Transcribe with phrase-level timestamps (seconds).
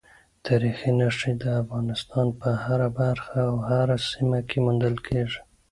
[0.45, 5.39] تاریخي نښې د افغانستان په هره برخه او هره سیمه کې موندل کېږي.